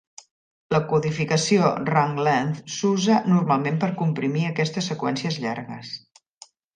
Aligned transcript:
La 0.75 0.79
codificació 0.91 1.67
Run-length 1.89 2.73
s'usa 2.77 3.19
normalment 3.33 3.77
per 3.83 3.91
comprimir 4.03 4.47
aquestes 4.53 4.89
seqüències 4.93 5.39
llargues. 5.45 5.93